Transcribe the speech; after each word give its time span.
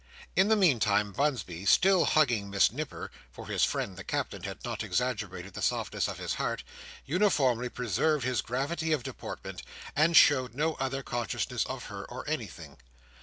In 0.35 0.47
the 0.47 0.55
meantime, 0.55 1.11
Bunsby, 1.13 1.63
still 1.65 2.05
hugging 2.05 2.49
Miss 2.49 2.71
Nipper 2.71 3.11
(for 3.31 3.45
his 3.45 3.63
friend, 3.63 3.95
the 3.97 4.03
Captain, 4.03 4.41
had 4.41 4.65
not 4.65 4.83
exaggerated 4.83 5.53
the 5.53 5.61
softness 5.61 6.07
of 6.07 6.17
his 6.17 6.33
heart), 6.33 6.63
uniformly 7.05 7.69
preserved 7.69 8.25
his 8.25 8.41
gravity 8.41 8.93
of 8.93 9.03
deportment, 9.03 9.61
and 9.95 10.17
showed 10.17 10.55
no 10.55 10.73
other 10.79 11.03
consciousness 11.03 11.67
of 11.67 11.83
her 11.85 12.03
or 12.05 12.27
anything. 12.27 12.79